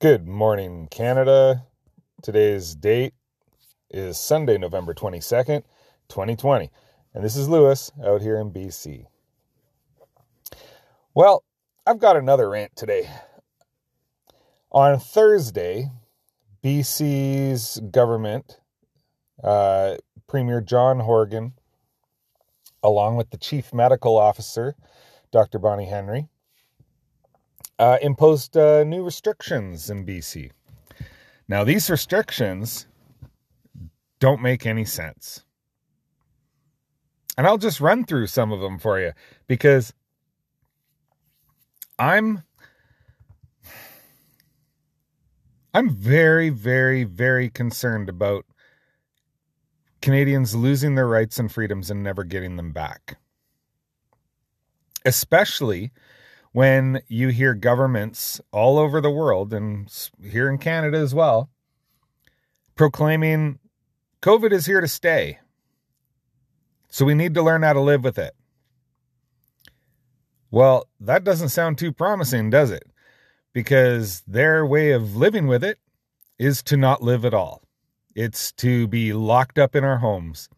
[0.00, 1.64] Good morning, Canada.
[2.22, 3.14] Today's date
[3.90, 5.64] is Sunday, November 22nd,
[6.08, 6.70] 2020.
[7.12, 9.06] And this is Lewis out here in BC.
[11.16, 11.42] Well,
[11.84, 13.10] I've got another rant today.
[14.70, 15.90] On Thursday,
[16.62, 18.60] BC's government,
[19.42, 19.96] uh,
[20.28, 21.54] Premier John Horgan,
[22.84, 24.76] along with the Chief Medical Officer,
[25.32, 25.58] Dr.
[25.58, 26.28] Bonnie Henry,
[27.78, 30.50] uh, imposed uh, new restrictions in BC.
[31.48, 32.86] Now, these restrictions
[34.18, 35.44] don't make any sense.
[37.36, 39.12] And I'll just run through some of them for you
[39.46, 39.94] because
[41.98, 42.42] I'm
[45.72, 48.44] I'm very very very concerned about
[50.02, 53.18] Canadians losing their rights and freedoms and never getting them back.
[55.04, 55.92] Especially
[56.52, 59.90] when you hear governments all over the world and
[60.22, 61.50] here in Canada as well
[62.78, 63.58] proclaiming
[64.22, 65.40] COVID is here to stay.
[66.88, 68.34] So we need to learn how to live with it.
[70.50, 72.84] Well, that doesn't sound too promising, does it?
[73.52, 75.78] Because their way of living with it
[76.38, 77.62] is to not live at all.
[78.14, 80.48] It's to be locked up in our homes.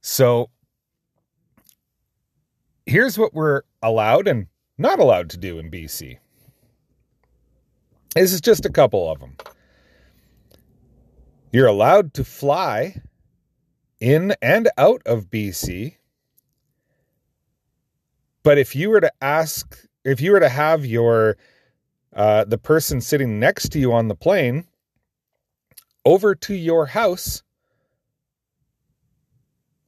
[0.00, 0.50] So
[2.86, 4.46] here's what we're allowed and
[4.78, 6.18] not allowed to do in BC.
[8.14, 9.36] This is just a couple of them.
[11.52, 13.00] You're allowed to fly
[14.00, 15.96] in and out of BC.
[18.42, 21.36] But if you were to ask, if you were to have your,
[22.14, 24.66] uh, the person sitting next to you on the plane
[26.04, 27.42] over to your house,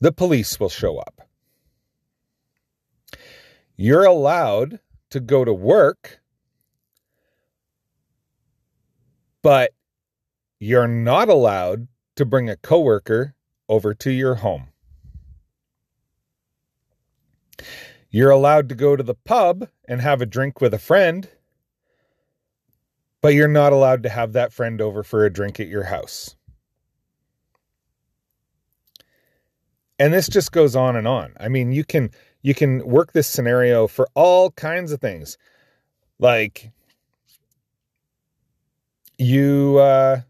[0.00, 1.22] the police will show up.
[3.82, 4.78] You're allowed
[5.10, 6.20] to go to work,
[9.42, 9.72] but
[10.60, 13.34] you're not allowed to bring a coworker
[13.68, 14.68] over to your home.
[18.08, 21.28] You're allowed to go to the pub and have a drink with a friend,
[23.20, 26.36] but you're not allowed to have that friend over for a drink at your house.
[29.98, 31.32] And this just goes on and on.
[31.40, 35.38] I mean, you can you can work this scenario for all kinds of things.
[36.18, 36.70] Like
[39.18, 40.20] you uh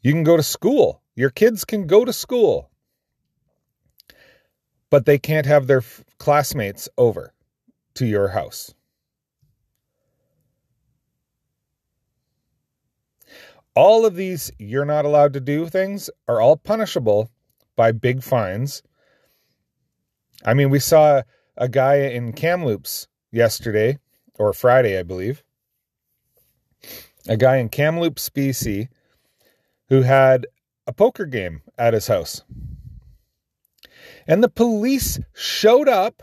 [0.00, 1.02] you can go to school.
[1.14, 2.70] Your kids can go to school.
[4.90, 7.32] But they can't have their f- classmates over
[7.94, 8.74] to your house.
[13.74, 17.30] All of these you're not allowed to do things are all punishable
[17.74, 18.82] by big fines.
[20.44, 21.22] I mean, we saw
[21.56, 23.98] a guy in Kamloops yesterday
[24.34, 25.42] or Friday, I believe.
[27.28, 28.88] A guy in Kamloops, BC,
[29.88, 30.46] who had
[30.86, 32.42] a poker game at his house.
[34.26, 36.22] And the police showed up,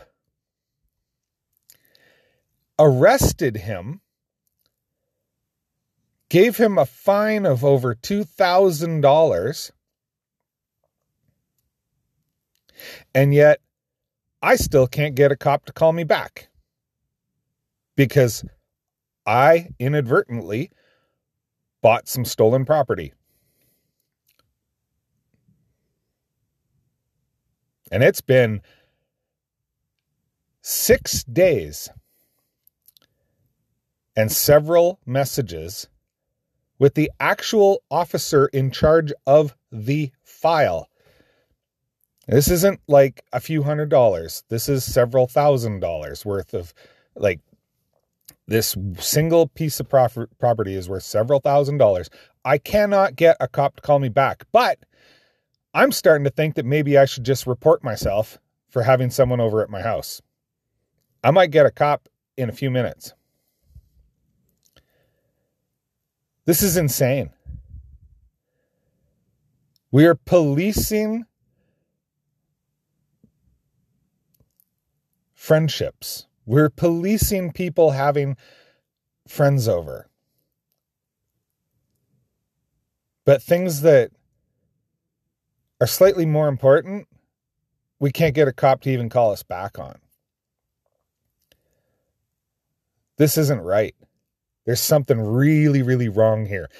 [2.78, 4.00] arrested him,
[6.28, 9.70] gave him a fine of over $2,000,
[13.14, 13.60] and yet
[14.42, 16.48] I still can't get a cop to call me back
[17.96, 18.44] because
[19.26, 20.70] I inadvertently
[21.82, 23.12] bought some stolen property.
[27.92, 28.62] And it's been
[30.62, 31.88] six days
[34.16, 35.88] and several messages
[36.78, 40.89] with the actual officer in charge of the file.
[42.26, 44.44] This isn't like a few hundred dollars.
[44.48, 46.72] This is several thousand dollars worth of
[47.16, 47.40] like
[48.46, 52.10] this single piece of property is worth several thousand dollars.
[52.44, 54.78] I cannot get a cop to call me back, but
[55.72, 58.38] I'm starting to think that maybe I should just report myself
[58.68, 60.20] for having someone over at my house.
[61.22, 63.12] I might get a cop in a few minutes.
[66.44, 67.30] This is insane.
[69.92, 71.26] We are policing
[75.50, 76.28] friendships.
[76.46, 78.36] We're policing people having
[79.26, 80.08] friends over.
[83.24, 84.12] But things that
[85.80, 87.08] are slightly more important,
[87.98, 89.96] we can't get a cop to even call us back on.
[93.18, 93.96] This isn't right.
[94.66, 96.70] There's something really, really wrong here.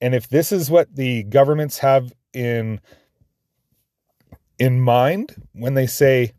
[0.00, 2.80] And if this is what the governments have in
[4.56, 6.34] in mind when they say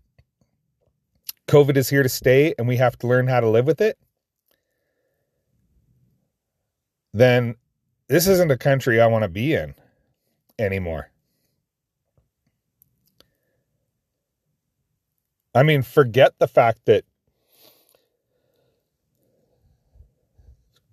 [1.52, 3.98] COVID is here to stay and we have to learn how to live with it,
[7.14, 7.56] then
[8.08, 9.76] this isn't a country I want to be in
[10.58, 11.12] anymore.
[15.54, 17.04] I mean, forget the fact that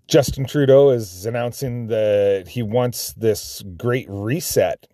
[0.08, 4.88] Justin Trudeau is announcing that he wants this great reset.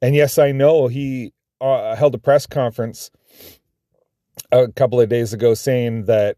[0.00, 3.10] And yes, I know he uh, held a press conference
[4.52, 6.36] a couple of days ago saying that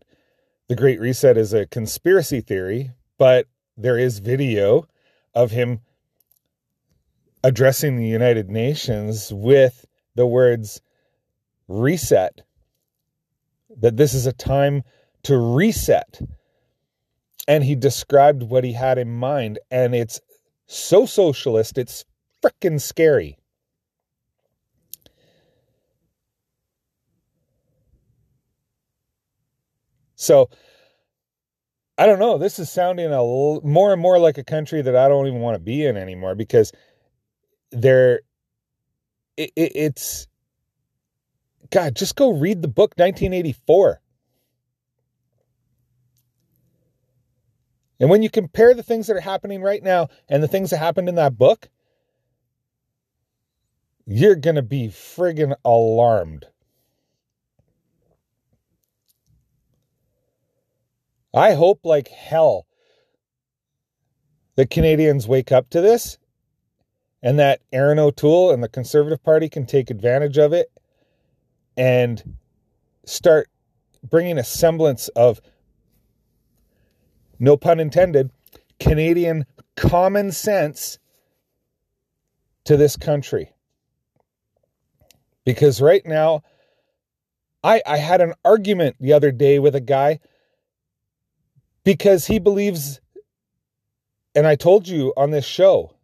[0.69, 3.46] the great reset is a conspiracy theory, but
[3.76, 4.87] there is video
[5.34, 5.81] of him
[7.43, 10.81] addressing the United Nations with the words
[11.69, 12.43] reset,
[13.76, 14.82] that this is a time
[15.22, 16.20] to reset.
[17.46, 20.20] And he described what he had in mind, and it's
[20.66, 22.04] so socialist, it's
[22.43, 23.38] freaking scary.
[30.19, 30.50] So,
[31.97, 32.38] I don't know.
[32.38, 35.55] This is sounding a more and more like a country that I don't even want
[35.55, 36.73] to be in anymore because
[37.70, 38.20] they're
[39.37, 40.26] it, it, it's
[41.70, 44.00] God, just go read the book 1984.
[48.00, 50.79] And when you compare the things that are happening right now and the things that
[50.79, 51.69] happened in that book,
[54.05, 56.47] you're going to be friggin' alarmed.
[61.34, 62.66] I hope like hell
[64.56, 66.19] the Canadians wake up to this
[67.22, 70.70] and that Erin O'Toole and the Conservative Party can take advantage of it
[71.76, 72.36] and
[73.04, 73.48] start
[74.02, 75.40] bringing a semblance of,
[77.38, 78.30] no pun intended,
[78.80, 79.46] Canadian
[79.76, 80.98] common sense
[82.64, 83.52] to this country.
[85.44, 86.42] Because right now,
[87.62, 90.20] I, I had an argument the other day with a guy
[91.88, 93.00] because he believes,
[94.35, 95.94] and I told you on this show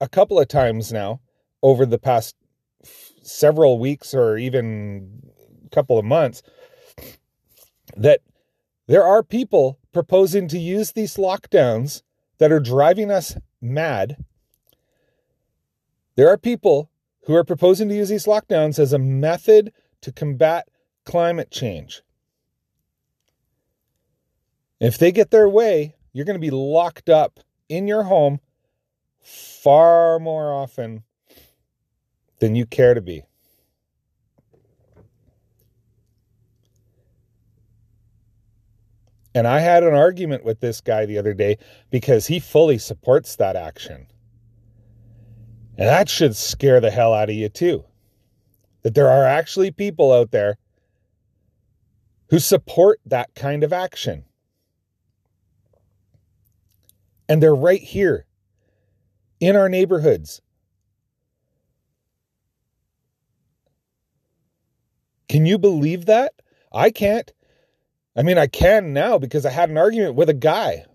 [0.00, 1.20] a couple of times now
[1.62, 2.34] over the past
[3.22, 5.30] several weeks or even
[5.66, 6.40] a couple of months
[7.94, 8.20] that
[8.86, 12.00] there are people proposing to use these lockdowns
[12.38, 14.24] that are driving us mad.
[16.16, 16.90] There are people
[17.26, 19.70] who are proposing to use these lockdowns as a method
[20.00, 20.66] to combat
[21.04, 22.00] climate change.
[24.80, 28.40] If they get their way, you're going to be locked up in your home
[29.20, 31.04] far more often
[32.40, 33.22] than you care to be.
[39.34, 41.58] And I had an argument with this guy the other day
[41.90, 44.06] because he fully supports that action.
[45.78, 47.84] And that should scare the hell out of you, too.
[48.82, 50.56] That there are actually people out there
[52.30, 54.24] who support that kind of action.
[57.30, 58.26] And they're right here
[59.38, 60.42] in our neighborhoods.
[65.28, 66.32] Can you believe that?
[66.72, 67.32] I can't.
[68.16, 70.86] I mean, I can now because I had an argument with a guy.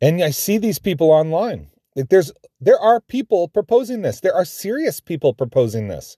[0.00, 1.68] And I see these people online.
[1.94, 4.18] Like there's there are people proposing this.
[4.18, 6.16] There are serious people proposing this.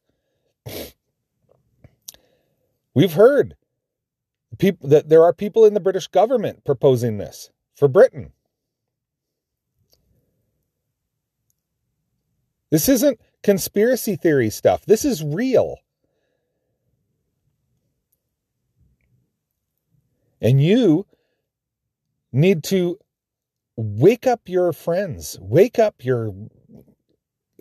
[2.94, 3.56] We've heard
[4.56, 8.30] people that there are people in the British government proposing this for Britain.
[12.70, 14.84] This isn't conspiracy theory stuff.
[14.84, 15.78] This is real.
[20.42, 21.06] And you
[22.32, 22.98] need to
[23.76, 26.34] wake up your friends, wake up your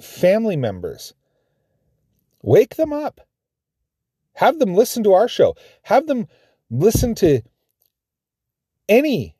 [0.01, 1.13] family members,
[2.43, 3.21] wake them up.
[4.33, 6.27] Have them listen to our show, have them
[6.69, 7.41] listen to
[8.89, 9.37] any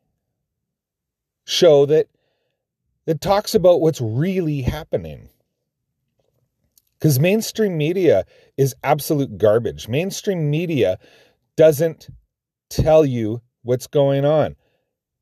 [1.50, 2.08] show that
[3.06, 5.30] that talks about what's really happening.
[7.00, 8.26] Because mainstream media
[8.58, 9.88] is absolute garbage.
[9.88, 11.00] Mainstream media
[11.56, 12.10] doesn't
[12.70, 14.56] tell you what's going on.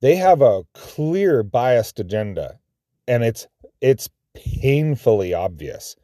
[0.01, 2.59] They have a clear biased agenda
[3.07, 3.47] and it's
[3.79, 5.95] it's painfully obvious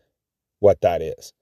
[0.59, 1.33] what that is.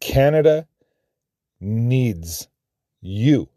[0.00, 0.66] Canada
[1.60, 2.48] needs
[3.08, 3.48] you.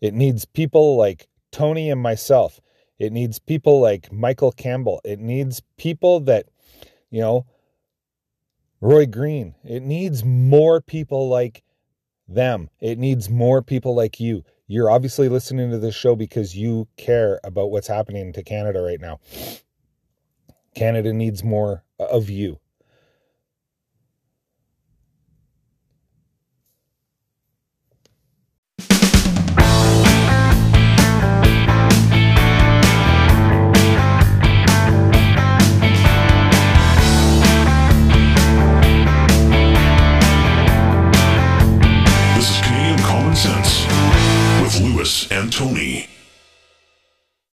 [0.00, 2.60] It needs people like Tony and myself.
[2.98, 5.00] It needs people like Michael Campbell.
[5.04, 6.46] It needs people that,
[7.10, 7.46] you know,
[8.80, 9.54] Roy Green.
[9.64, 11.62] It needs more people like
[12.28, 12.70] them.
[12.80, 14.44] It needs more people like you.
[14.66, 19.00] You're obviously listening to this show because you care about what's happening to Canada right
[19.00, 19.20] now.
[20.74, 22.58] Canada needs more of you.